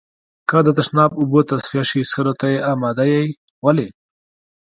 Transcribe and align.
که 0.49 0.57
د 0.65 0.67
تشناب 0.77 1.11
اوبه 1.19 1.41
تصفيه 1.49 1.83
شي، 1.89 2.01
څښلو 2.09 2.33
ته 2.39 2.47
يې 2.53 2.59
آماده 2.71 3.03
يئ؟ 3.13 3.25
ولې؟ 3.65 3.87